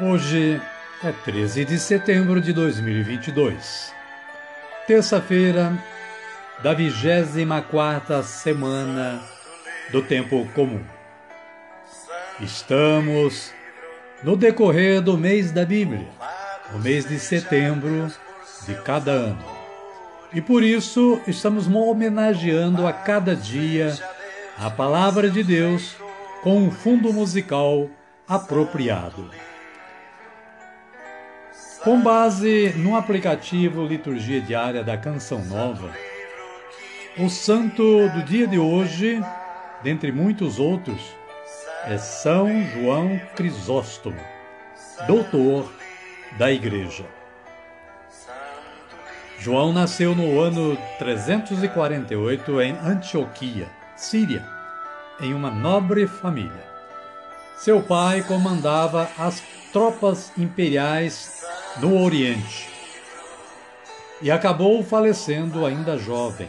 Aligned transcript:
Hoje 0.00 0.62
é 1.02 1.10
13 1.10 1.64
de 1.64 1.76
setembro 1.76 2.40
de 2.40 2.52
2022, 2.52 3.92
terça-feira 4.86 5.76
da 6.62 6.72
24 6.72 8.22
semana 8.22 9.20
do 9.90 10.00
tempo 10.00 10.46
comum. 10.54 10.84
Estamos 12.40 13.52
no 14.22 14.36
decorrer 14.36 15.00
do 15.02 15.18
mês 15.18 15.50
da 15.50 15.64
Bíblia, 15.64 16.06
o 16.72 16.78
mês 16.78 17.04
de 17.04 17.18
setembro 17.18 18.06
de 18.68 18.74
cada 18.82 19.10
ano. 19.10 19.44
E 20.32 20.40
por 20.40 20.62
isso 20.62 21.20
estamos 21.26 21.66
homenageando 21.66 22.86
a 22.86 22.92
cada 22.92 23.34
dia 23.34 23.98
a 24.56 24.70
palavra 24.70 25.28
de 25.28 25.42
Deus 25.42 25.96
com 26.40 26.56
um 26.56 26.70
fundo 26.70 27.12
musical 27.12 27.90
apropriado. 28.28 29.28
Com 31.88 32.02
base 32.02 32.74
no 32.76 32.94
aplicativo 32.94 33.86
Liturgia 33.86 34.42
Diária 34.42 34.84
da 34.84 34.98
Canção 34.98 35.42
Nova, 35.46 35.90
o 37.16 37.30
santo 37.30 38.10
do 38.10 38.22
dia 38.24 38.46
de 38.46 38.58
hoje, 38.58 39.24
dentre 39.82 40.12
muitos 40.12 40.58
outros, 40.58 41.00
é 41.86 41.96
São 41.96 42.62
João 42.74 43.18
Crisóstomo, 43.34 44.20
doutor 45.06 45.72
da 46.36 46.52
Igreja. 46.52 47.06
João 49.38 49.72
nasceu 49.72 50.14
no 50.14 50.38
ano 50.40 50.76
348 50.98 52.60
em 52.60 52.72
Antioquia, 52.72 53.66
Síria, 53.96 54.44
em 55.22 55.32
uma 55.32 55.50
nobre 55.50 56.06
família. 56.06 56.68
Seu 57.56 57.80
pai 57.80 58.22
comandava 58.24 59.08
as 59.16 59.42
tropas 59.72 60.30
imperiais 60.36 61.47
no 61.76 62.02
Oriente 62.02 62.68
e 64.20 64.30
acabou 64.30 64.82
falecendo 64.82 65.64
ainda 65.64 65.96
jovem. 65.96 66.48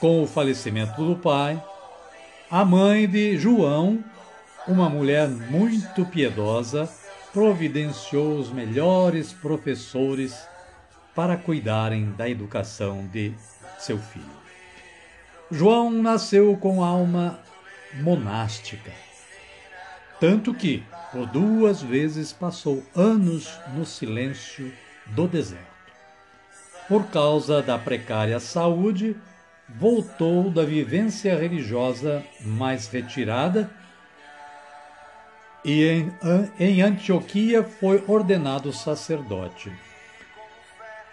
Com 0.00 0.22
o 0.22 0.26
falecimento 0.26 1.04
do 1.04 1.16
pai, 1.16 1.62
a 2.50 2.64
mãe 2.64 3.08
de 3.08 3.36
João 3.36 4.04
uma 4.66 4.88
mulher 4.88 5.28
muito 5.28 6.04
piedosa 6.06 6.88
providenciou 7.32 8.36
os 8.36 8.50
melhores 8.50 9.32
professores 9.32 10.46
para 11.14 11.36
cuidarem 11.36 12.10
da 12.12 12.28
educação 12.28 13.06
de 13.06 13.32
seu 13.78 13.98
filho. 13.98 14.24
João 15.50 15.90
nasceu 15.90 16.56
com 16.56 16.82
alma 16.82 17.38
monástica, 17.94 18.90
tanto 20.20 20.54
que 20.54 20.82
por 21.12 21.26
duas 21.26 21.82
vezes 21.82 22.32
passou 22.32 22.82
anos 22.94 23.58
no 23.74 23.84
silêncio 23.84 24.72
do 25.06 25.26
deserto. 25.26 25.64
Por 26.88 27.06
causa 27.08 27.62
da 27.62 27.78
precária 27.78 28.38
saúde, 28.38 29.16
voltou 29.68 30.50
da 30.50 30.64
vivência 30.64 31.36
religiosa 31.36 32.24
mais 32.40 32.88
retirada 32.88 33.70
e 35.64 35.84
em, 35.84 36.12
em 36.60 36.80
Antioquia 36.80 37.64
foi 37.64 38.04
ordenado 38.06 38.72
sacerdote. 38.72 39.72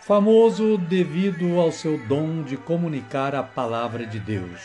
Famoso 0.02 0.78
devido 0.78 1.60
ao 1.60 1.72
seu 1.72 1.98
dom 2.08 2.44
de 2.44 2.56
comunicar 2.56 3.34
a 3.34 3.42
palavra 3.42 4.06
de 4.06 4.20
Deus, 4.20 4.60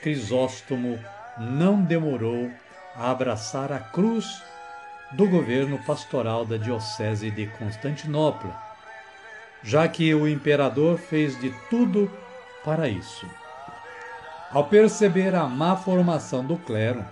Crisóstomo 0.00 0.98
não 1.38 1.82
demorou 1.82 2.50
a 2.96 3.10
abraçar 3.10 3.72
a 3.72 3.78
cruz 3.78 4.42
do 5.12 5.28
governo 5.28 5.78
pastoral 5.84 6.44
da 6.44 6.56
Diocese 6.56 7.30
de 7.30 7.46
Constantinopla, 7.46 8.56
já 9.62 9.86
que 9.86 10.14
o 10.14 10.26
imperador 10.26 10.98
fez 10.98 11.38
de 11.40 11.50
tudo 11.68 12.10
para 12.64 12.88
isso. 12.88 13.26
Ao 14.50 14.64
perceber 14.64 15.34
a 15.34 15.46
má 15.46 15.76
formação 15.76 16.44
do 16.44 16.56
clero, 16.56 17.04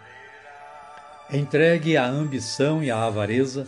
entregue 1.33 1.97
à 1.97 2.07
ambição 2.07 2.83
e 2.83 2.91
à 2.91 3.05
avareza, 3.05 3.67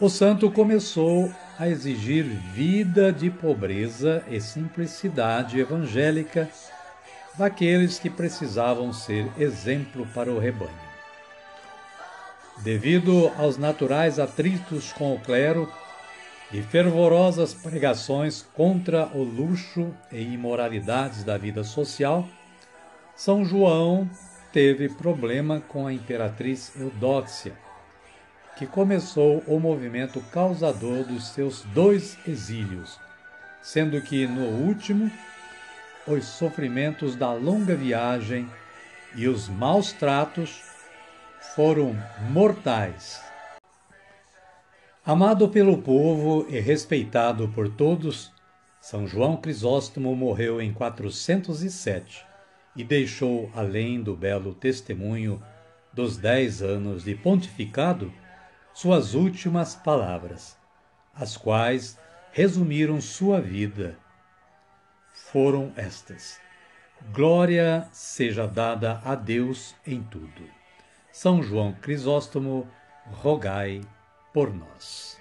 o 0.00 0.08
santo 0.08 0.50
começou 0.50 1.30
a 1.58 1.68
exigir 1.68 2.24
vida 2.24 3.12
de 3.12 3.28
pobreza 3.28 4.24
e 4.30 4.40
simplicidade 4.40 5.60
evangélica 5.60 6.48
daqueles 7.40 7.98
que 7.98 8.10
precisavam 8.10 8.92
ser 8.92 9.26
exemplo 9.38 10.06
para 10.14 10.30
o 10.30 10.38
rebanho. 10.38 10.90
Devido 12.58 13.32
aos 13.38 13.56
naturais 13.56 14.18
atritos 14.18 14.92
com 14.92 15.14
o 15.14 15.20
clero 15.20 15.66
e 16.52 16.60
fervorosas 16.60 17.54
pregações 17.54 18.42
contra 18.54 19.06
o 19.14 19.22
luxo 19.22 19.90
e 20.12 20.20
imoralidades 20.20 21.24
da 21.24 21.38
vida 21.38 21.64
social, 21.64 22.28
São 23.16 23.42
João 23.42 24.08
teve 24.52 24.90
problema 24.90 25.62
com 25.66 25.86
a 25.86 25.94
imperatriz 25.94 26.72
Eudóxia, 26.78 27.54
que 28.58 28.66
começou 28.66 29.42
o 29.46 29.58
movimento 29.58 30.20
causador 30.30 31.04
dos 31.04 31.28
seus 31.28 31.62
dois 31.72 32.18
exílios, 32.28 33.00
sendo 33.62 34.02
que 34.02 34.26
no 34.26 34.44
último 34.44 35.10
os 36.12 36.24
sofrimentos 36.24 37.14
da 37.14 37.32
longa 37.32 37.76
viagem 37.76 38.48
e 39.14 39.28
os 39.28 39.48
maus 39.48 39.92
tratos 39.92 40.62
foram 41.54 41.96
mortais. 42.30 43.22
Amado 45.04 45.48
pelo 45.48 45.78
povo 45.78 46.46
e 46.48 46.60
respeitado 46.60 47.48
por 47.48 47.68
todos, 47.68 48.32
São 48.80 49.06
João 49.06 49.36
Crisóstomo 49.36 50.14
morreu 50.14 50.60
em 50.60 50.72
407 50.72 52.24
e 52.76 52.84
deixou, 52.84 53.50
além 53.54 54.02
do 54.02 54.16
belo 54.16 54.54
testemunho 54.54 55.42
dos 55.92 56.16
dez 56.16 56.62
anos 56.62 57.04
de 57.04 57.14
pontificado, 57.14 58.12
suas 58.72 59.14
últimas 59.14 59.74
palavras, 59.74 60.56
as 61.14 61.36
quais 61.36 61.98
resumiram 62.32 63.00
sua 63.00 63.40
vida. 63.40 63.98
Foram 65.32 65.72
estas: 65.76 66.40
Glória 67.12 67.86
seja 67.92 68.48
dada 68.48 69.00
a 69.04 69.14
Deus 69.14 69.76
em 69.86 70.02
tudo. 70.02 70.42
São 71.12 71.40
João 71.40 71.72
Crisóstomo, 71.72 72.68
rogai 73.06 73.80
por 74.34 74.52
nós. 74.52 75.20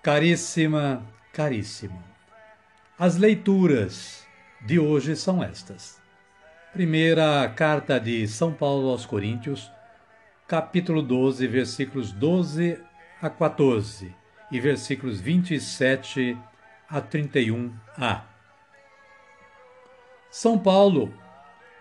Caríssima, 0.00 1.04
caríssimo, 1.32 2.00
as 2.96 3.16
leituras 3.16 4.24
de 4.64 4.78
hoje 4.78 5.16
são 5.16 5.42
estas. 5.42 6.00
Primeira 6.72 7.48
carta 7.48 7.98
de 7.98 8.28
São 8.28 8.52
Paulo 8.52 8.90
aos 8.90 9.04
Coríntios, 9.04 9.68
capítulo 10.46 11.02
12, 11.02 11.48
versículos 11.48 12.12
12 12.12 12.80
a 13.20 13.28
14 13.28 14.14
e 14.52 14.60
versículos 14.60 15.20
27 15.20 16.36
a 16.36 16.49
31a. 16.98 18.22
São 20.30 20.58
Paulo, 20.58 21.12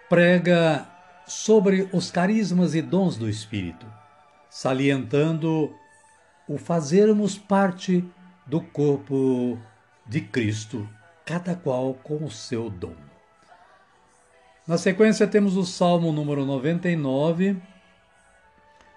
prega 0.10 0.86
sobre 1.26 1.88
os 1.94 2.12
carismas 2.12 2.76
e 2.76 2.82
dons 2.82 3.16
do 3.16 3.30
Espírito, 3.30 3.86
salientando 4.50 5.74
o 6.48 6.58
fazermos 6.58 7.38
parte 7.38 8.04
do 8.46 8.60
corpo 8.60 9.58
de 10.06 10.22
Cristo, 10.22 10.90
cada 11.24 11.56
qual 11.56 11.94
com 11.94 12.26
o 12.26 12.32
seu 12.32 12.70
dom. 12.70 12.96
Na 14.68 14.78
sequência, 14.78 15.28
temos 15.28 15.56
o 15.56 15.64
Salmo 15.64 16.12
número 16.12 16.46
99, 16.46 17.56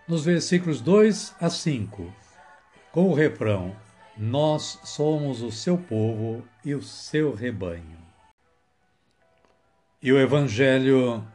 nos 0.08 0.24
versículos 0.24 0.80
2 0.80 1.34
a 1.38 1.50
5, 1.50 2.10
com 2.90 3.10
o 3.10 3.14
refrão: 3.14 3.76
Nós 4.16 4.78
somos 4.84 5.40
o 5.40 5.50
seu 5.50 5.78
povo 5.78 6.46
e 6.64 6.74
o 6.74 6.82
seu 6.82 7.34
rebanho. 7.34 7.98
E 10.02 10.12
o 10.12 10.20
Evangelho 10.20 11.26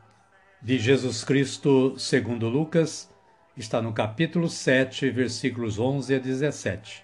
de 0.61 0.77
Jesus 0.77 1.23
Cristo, 1.23 1.97
segundo 1.97 2.47
Lucas, 2.47 3.09
está 3.55 3.81
no 3.81 3.93
capítulo 3.93 4.47
7, 4.47 5.09
versículos 5.09 5.79
11 5.79 6.15
a 6.15 6.19
17. 6.19 7.03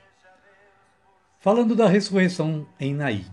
Falando 1.39 1.75
da 1.75 1.87
ressurreição 1.87 2.67
em 2.79 2.93
Naí. 2.93 3.25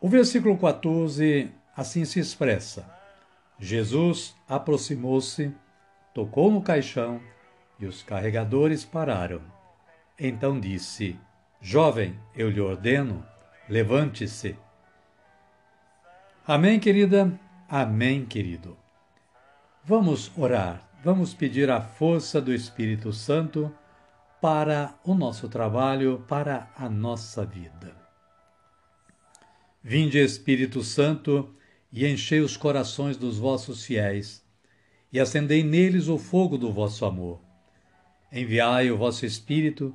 O 0.00 0.08
versículo 0.08 0.56
14 0.56 1.50
assim 1.76 2.04
se 2.04 2.18
expressa: 2.18 2.88
Jesus 3.58 4.34
aproximou-se, 4.48 5.52
tocou 6.14 6.50
no 6.50 6.62
caixão 6.62 7.20
e 7.78 7.84
os 7.84 8.02
carregadores 8.02 8.84
pararam. 8.84 9.55
Então 10.18 10.58
disse: 10.58 11.18
Jovem, 11.60 12.18
eu 12.34 12.48
lhe 12.48 12.60
ordeno, 12.60 13.24
levante-se. 13.68 14.56
Amém, 16.46 16.80
querida? 16.80 17.38
Amém, 17.68 18.24
querido. 18.24 18.76
Vamos 19.84 20.30
orar, 20.36 20.88
vamos 21.04 21.34
pedir 21.34 21.70
a 21.70 21.80
força 21.80 22.40
do 22.40 22.52
Espírito 22.52 23.12
Santo 23.12 23.72
para 24.40 24.94
o 25.04 25.14
nosso 25.14 25.48
trabalho, 25.48 26.24
para 26.26 26.70
a 26.76 26.88
nossa 26.88 27.44
vida. 27.44 27.94
Vinde, 29.82 30.18
Espírito 30.18 30.82
Santo, 30.82 31.54
e 31.92 32.06
enchei 32.06 32.40
os 32.40 32.56
corações 32.56 33.16
dos 33.16 33.38
vossos 33.38 33.84
fiéis, 33.84 34.44
e 35.12 35.20
acendei 35.20 35.62
neles 35.62 36.08
o 36.08 36.18
fogo 36.18 36.58
do 36.58 36.72
vosso 36.72 37.04
amor. 37.04 37.40
Enviai 38.32 38.90
o 38.90 38.96
vosso 38.96 39.24
Espírito, 39.24 39.94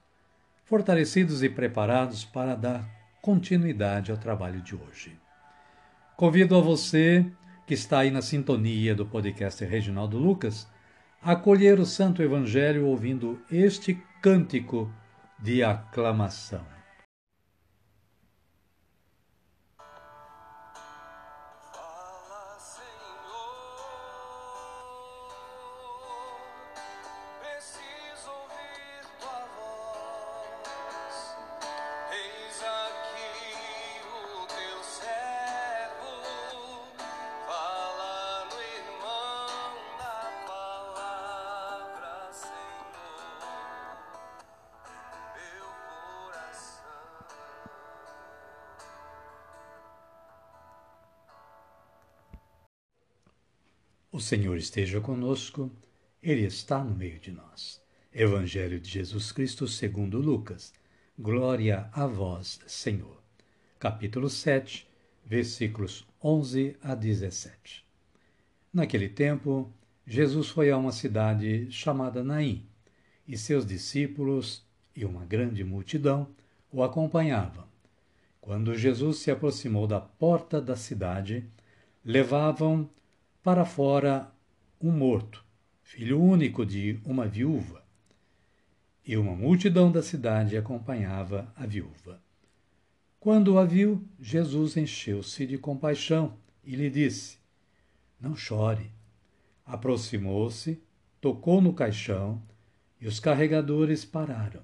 fortalecidos 0.71 1.43
e 1.43 1.49
preparados 1.49 2.23
para 2.23 2.55
dar 2.55 2.89
continuidade 3.21 4.09
ao 4.09 4.15
trabalho 4.15 4.61
de 4.61 4.73
hoje. 4.73 5.19
Convido 6.15 6.55
a 6.55 6.61
você 6.61 7.25
que 7.67 7.73
está 7.73 7.99
aí 7.99 8.09
na 8.09 8.21
sintonia 8.21 8.95
do 8.95 9.05
podcast 9.05 9.65
Reginaldo 9.65 10.17
Lucas, 10.17 10.65
acolher 11.21 11.77
o 11.77 11.85
Santo 11.85 12.23
Evangelho 12.23 12.87
ouvindo 12.87 13.41
este 13.51 14.01
cântico 14.21 14.89
de 15.37 15.61
aclamação. 15.61 16.70
Senhor 54.21 54.55
esteja 54.57 55.01
conosco, 55.01 55.71
Ele 56.21 56.45
está 56.45 56.83
no 56.83 56.95
meio 56.95 57.19
de 57.19 57.31
nós. 57.31 57.81
Evangelho 58.13 58.79
de 58.79 58.89
Jesus 58.89 59.31
Cristo 59.31 59.67
segundo 59.67 60.19
Lucas. 60.19 60.73
Glória 61.17 61.89
a 61.91 62.05
vós, 62.05 62.59
Senhor. 62.67 63.21
Capítulo 63.79 64.29
7, 64.29 64.87
versículos 65.25 66.05
11 66.23 66.77
a 66.81 66.93
17. 66.93 67.83
Naquele 68.71 69.09
tempo, 69.09 69.73
Jesus 70.05 70.49
foi 70.49 70.69
a 70.69 70.77
uma 70.77 70.91
cidade 70.91 71.69
chamada 71.71 72.23
Naim, 72.23 72.65
e 73.27 73.37
seus 73.37 73.65
discípulos 73.65 74.63
e 74.95 75.03
uma 75.03 75.25
grande 75.25 75.63
multidão 75.63 76.27
o 76.71 76.83
acompanhavam. 76.83 77.65
Quando 78.39 78.75
Jesus 78.75 79.17
se 79.17 79.31
aproximou 79.31 79.87
da 79.87 79.99
porta 79.99 80.61
da 80.61 80.75
cidade, 80.75 81.45
levavam 82.03 82.89
para 83.43 83.65
fora 83.65 84.31
um 84.79 84.91
morto, 84.91 85.43
filho 85.81 86.21
único 86.21 86.63
de 86.63 86.99
uma 87.03 87.27
viúva. 87.27 87.83
E 89.03 89.17
uma 89.17 89.35
multidão 89.35 89.91
da 89.91 90.03
cidade 90.03 90.55
acompanhava 90.55 91.51
a 91.55 91.65
viúva. 91.65 92.21
Quando 93.19 93.57
a 93.57 93.65
viu, 93.65 94.07
Jesus 94.19 94.77
encheu-se 94.77 95.47
de 95.47 95.57
compaixão 95.57 96.37
e 96.63 96.75
lhe 96.75 96.89
disse: 96.89 97.39
Não 98.19 98.35
chore. 98.35 98.91
Aproximou-se, 99.65 100.79
tocou 101.19 101.61
no 101.61 101.73
caixão 101.73 102.41
e 102.99 103.07
os 103.07 103.19
carregadores 103.19 104.05
pararam. 104.05 104.61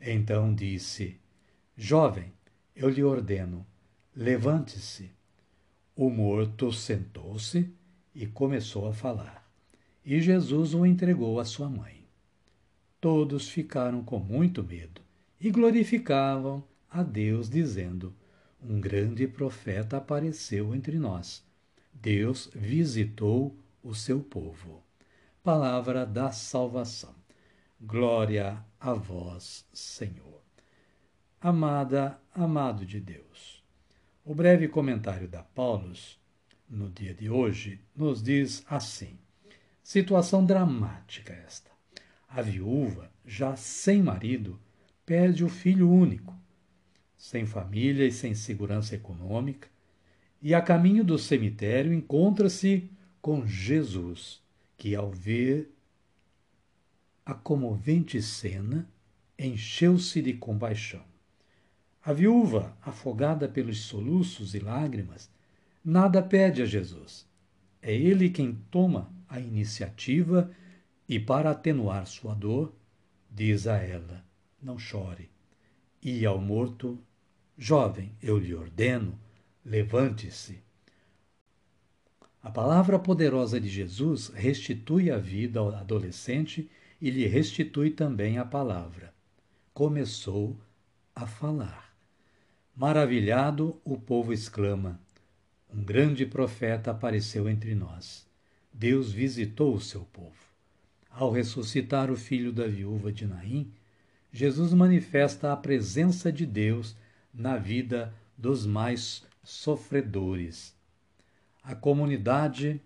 Então 0.00 0.52
disse: 0.52 1.20
Jovem, 1.76 2.32
eu 2.74 2.88
lhe 2.88 3.04
ordeno, 3.04 3.64
levante-se. 4.14 5.12
O 5.94 6.10
morto 6.10 6.72
sentou-se 6.72 7.72
e 8.14 8.26
começou 8.26 8.86
a 8.88 8.92
falar. 8.92 9.48
E 10.04 10.20
Jesus 10.20 10.74
o 10.74 10.84
entregou 10.84 11.38
à 11.38 11.44
sua 11.44 11.68
mãe. 11.68 12.04
Todos 13.00 13.48
ficaram 13.48 14.02
com 14.02 14.18
muito 14.18 14.62
medo 14.62 15.00
e 15.40 15.50
glorificavam 15.50 16.62
a 16.90 17.02
Deus, 17.02 17.48
dizendo: 17.48 18.14
Um 18.62 18.80
grande 18.80 19.26
profeta 19.26 19.96
apareceu 19.96 20.74
entre 20.74 20.98
nós. 20.98 21.44
Deus 21.92 22.50
visitou 22.54 23.56
o 23.82 23.94
seu 23.94 24.20
povo. 24.20 24.82
Palavra 25.42 26.06
da 26.06 26.30
salvação. 26.30 27.14
Glória 27.80 28.64
a 28.78 28.92
vós, 28.92 29.66
Senhor. 29.72 30.40
Amada, 31.40 32.16
amado 32.32 32.86
de 32.86 33.00
Deus. 33.00 33.64
O 34.24 34.32
breve 34.32 34.68
comentário 34.68 35.26
da 35.26 35.42
Paulus 35.42 36.21
no 36.72 36.88
dia 36.88 37.12
de 37.12 37.28
hoje, 37.28 37.78
nos 37.94 38.22
diz 38.22 38.64
assim: 38.66 39.18
situação 39.82 40.44
dramática 40.44 41.32
esta. 41.32 41.70
A 42.26 42.40
viúva, 42.40 43.12
já 43.26 43.54
sem 43.54 44.02
marido, 44.02 44.58
perde 45.04 45.44
o 45.44 45.48
filho 45.50 45.90
único, 45.90 46.34
sem 47.14 47.44
família 47.44 48.06
e 48.06 48.10
sem 48.10 48.34
segurança 48.34 48.94
econômica, 48.94 49.68
e 50.40 50.54
a 50.54 50.62
caminho 50.62 51.04
do 51.04 51.18
cemitério 51.18 51.92
encontra-se 51.92 52.90
com 53.20 53.46
Jesus, 53.46 54.40
que, 54.76 54.94
ao 54.96 55.10
ver 55.10 55.70
a 57.24 57.34
comovente 57.34 58.20
cena, 58.20 58.88
encheu-se 59.38 60.20
de 60.22 60.32
compaixão. 60.32 61.04
A 62.04 62.12
viúva, 62.12 62.76
afogada 62.82 63.48
pelos 63.48 63.82
soluços 63.82 64.54
e 64.54 64.58
lágrimas, 64.58 65.30
nada 65.84 66.22
pede 66.22 66.62
a 66.62 66.66
Jesus. 66.66 67.26
É 67.80 67.94
ele 67.94 68.30
quem 68.30 68.54
toma 68.70 69.12
a 69.28 69.40
iniciativa 69.40 70.50
e, 71.08 71.18
para 71.18 71.50
atenuar 71.50 72.06
sua 72.06 72.34
dor, 72.34 72.72
diz 73.30 73.66
a 73.66 73.76
ela: 73.76 74.24
Não 74.62 74.78
chore. 74.78 75.30
E 76.02 76.24
ao 76.24 76.40
morto: 76.40 76.98
Jovem, 77.56 78.12
eu 78.22 78.38
lhe 78.38 78.54
ordeno, 78.54 79.18
levante-se. 79.64 80.62
A 82.42 82.50
palavra 82.50 82.98
poderosa 82.98 83.60
de 83.60 83.68
Jesus 83.68 84.28
restitui 84.28 85.10
a 85.10 85.18
vida 85.18 85.60
ao 85.60 85.74
adolescente 85.74 86.68
e 87.00 87.08
lhe 87.08 87.26
restitui 87.26 87.90
também 87.90 88.38
a 88.38 88.44
palavra. 88.44 89.14
Começou 89.72 90.56
a 91.14 91.26
falar. 91.26 91.94
Maravilhado, 92.74 93.80
o 93.84 93.96
povo 93.96 94.32
exclama: 94.32 95.00
Um 95.74 95.82
grande 95.82 96.26
profeta 96.26 96.90
apareceu 96.90 97.48
entre 97.48 97.74
nós. 97.74 98.26
Deus 98.72 99.10
visitou 99.10 99.74
o 99.74 99.80
seu 99.80 100.02
povo. 100.04 100.36
Ao 101.10 101.30
ressuscitar 101.30 102.10
o 102.10 102.16
filho 102.16 102.52
da 102.52 102.66
viúva 102.66 103.12
de 103.12 103.26
Naim, 103.26 103.72
Jesus 104.32 104.72
manifesta 104.72 105.52
a 105.52 105.56
presença 105.56 106.32
de 106.32 106.46
Deus 106.46 106.96
na 107.32 107.56
vida 107.56 108.14
dos 108.36 108.66
mais 108.66 109.24
sofredores. 109.42 110.74
A 111.62 111.74
comunidade 111.74 112.80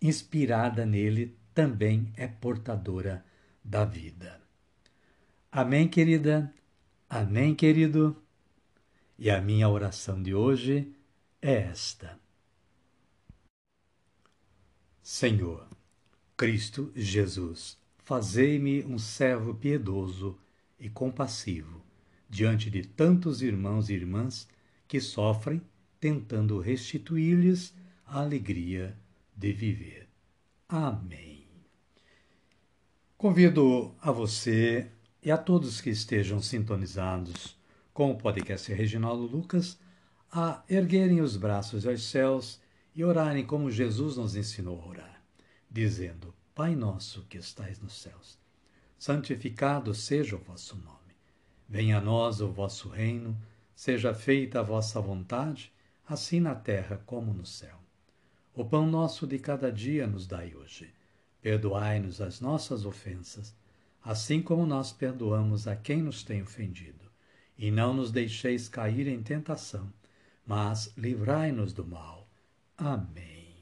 inspirada 0.00 0.86
nele 0.86 1.36
também 1.54 2.12
é 2.16 2.26
portadora 2.26 3.24
da 3.64 3.84
vida. 3.84 4.40
Amém, 5.50 5.88
querida? 5.88 6.52
Amém, 7.10 7.54
querido? 7.54 8.16
E 9.18 9.30
a 9.30 9.40
minha 9.40 9.68
oração 9.68 10.22
de 10.22 10.32
hoje 10.32 10.94
é 11.42 11.54
esta. 11.54 12.20
Senhor, 15.02 15.66
Cristo 16.36 16.92
Jesus, 16.94 17.76
fazei-me 17.98 18.84
um 18.84 18.96
servo 18.96 19.54
piedoso 19.54 20.38
e 20.78 20.88
compassivo 20.88 21.82
diante 22.30 22.70
de 22.70 22.82
tantos 22.82 23.42
irmãos 23.42 23.88
e 23.88 23.94
irmãs 23.94 24.46
que 24.86 25.00
sofrem, 25.00 25.60
tentando 25.98 26.60
restituir-lhes 26.60 27.74
a 28.06 28.20
alegria 28.20 28.96
de 29.36 29.52
viver. 29.52 30.08
Amém. 30.68 31.44
Convido 33.16 33.96
a 34.00 34.12
você 34.12 34.88
e 35.20 35.30
a 35.30 35.36
todos 35.36 35.80
que 35.80 35.90
estejam 35.90 36.40
sintonizados 36.40 37.57
com 37.98 38.12
o 38.12 38.16
podcast 38.16 38.72
Reginaldo 38.72 39.24
Lucas 39.26 39.76
a 40.30 40.62
erguerem 40.68 41.20
os 41.20 41.36
braços 41.36 41.84
aos 41.84 42.04
céus 42.04 42.60
e 42.94 43.02
orarem 43.02 43.44
como 43.44 43.72
Jesus 43.72 44.16
nos 44.16 44.36
ensinou 44.36 44.80
a 44.80 44.86
orar, 44.86 45.22
dizendo: 45.68 46.32
Pai 46.54 46.76
nosso 46.76 47.24
que 47.24 47.38
estais 47.38 47.80
nos 47.80 48.00
céus, 48.00 48.38
santificado 48.96 49.92
seja 49.96 50.36
o 50.36 50.38
vosso 50.38 50.76
nome. 50.76 51.16
Venha 51.68 51.98
a 51.98 52.00
nós 52.00 52.40
o 52.40 52.46
vosso 52.46 52.88
reino, 52.88 53.36
seja 53.74 54.14
feita 54.14 54.60
a 54.60 54.62
vossa 54.62 55.00
vontade, 55.00 55.72
assim 56.06 56.38
na 56.38 56.54
terra 56.54 57.02
como 57.04 57.34
no 57.34 57.44
céu. 57.44 57.80
O 58.54 58.64
pão 58.64 58.86
nosso 58.86 59.26
de 59.26 59.40
cada 59.40 59.72
dia 59.72 60.06
nos 60.06 60.24
dai 60.24 60.54
hoje. 60.54 60.94
Perdoai-nos 61.42 62.20
as 62.20 62.40
nossas 62.40 62.86
ofensas, 62.86 63.56
assim 64.00 64.40
como 64.40 64.64
nós 64.64 64.92
perdoamos 64.92 65.66
a 65.66 65.74
quem 65.74 66.00
nos 66.00 66.22
tem 66.22 66.40
ofendido. 66.40 67.07
E 67.58 67.70
não 67.70 67.92
nos 67.92 68.12
deixeis 68.12 68.68
cair 68.68 69.08
em 69.08 69.22
tentação, 69.22 69.92
mas 70.46 70.92
livrai-nos 70.96 71.72
do 71.72 71.84
mal 71.84 72.18
Amém. 72.78 73.56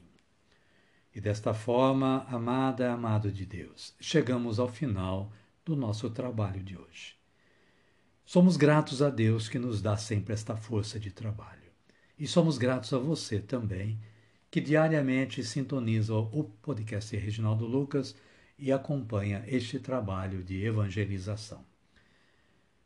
E 1.13 1.19
desta 1.19 1.51
forma, 1.51 2.23
amada, 2.29 2.93
amado 2.93 3.31
de 3.31 3.43
Deus, 3.47 3.95
chegamos 3.99 4.59
ao 4.59 4.67
final 4.67 5.33
do 5.65 5.75
nosso 5.75 6.07
trabalho 6.11 6.61
de 6.61 6.77
hoje. 6.77 7.15
Somos 8.23 8.55
gratos 8.57 9.01
a 9.01 9.09
Deus 9.09 9.49
que 9.49 9.57
nos 9.57 9.81
dá 9.81 9.97
sempre 9.97 10.33
esta 10.33 10.55
força 10.55 10.99
de 10.99 11.09
trabalho. 11.09 11.71
E 12.19 12.27
somos 12.27 12.59
gratos 12.59 12.93
a 12.93 12.99
você 12.99 13.39
também, 13.39 13.99
que 14.51 14.61
diariamente 14.61 15.43
sintoniza 15.43 16.13
o 16.13 16.43
podcast 16.61 17.17
Reginaldo 17.17 17.65
Lucas 17.65 18.15
e 18.59 18.71
acompanha 18.71 19.43
este 19.47 19.79
trabalho 19.79 20.43
de 20.43 20.63
evangelização. 20.63 21.65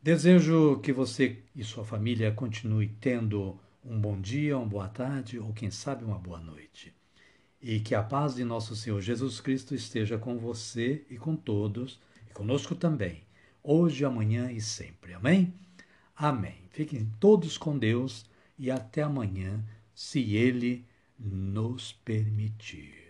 Desejo 0.03 0.79
que 0.79 0.91
você 0.91 1.38
e 1.55 1.63
sua 1.63 1.86
família 1.86 2.31
continue 2.31 2.88
tendo 3.00 3.55
um 3.86 4.01
bom 4.01 4.20
dia, 4.20 4.58
uma 4.58 4.65
boa 4.65 4.88
tarde 4.88 5.38
ou 5.38 5.53
quem 5.53 5.70
sabe 5.70 6.03
uma 6.03 6.17
boa 6.17 6.39
noite. 6.39 6.91
E 7.62 7.79
que 7.79 7.93
a 7.93 8.01
paz 8.01 8.34
de 8.34 8.43
nosso 8.43 8.75
Senhor 8.75 9.00
Jesus 9.00 9.39
Cristo 9.39 9.75
esteja 9.75 10.17
com 10.17 10.39
você 10.39 11.05
e 11.08 11.17
com 11.17 11.36
todos, 11.36 12.00
e 12.27 12.34
conosco 12.34 12.74
também, 12.74 13.22
hoje, 13.62 14.03
amanhã 14.03 14.51
e 14.51 14.60
sempre. 14.60 15.13
Amém? 15.13 15.53
Amém. 16.15 16.55
Fiquem 16.72 17.08
todos 17.20 17.55
com 17.55 17.77
Deus 17.77 18.25
e 18.58 18.72
até 18.72 19.03
amanhã, 19.03 19.63
se 19.93 20.34
Ele 20.34 20.84
nos 21.20 21.91
permitir. 21.91 23.00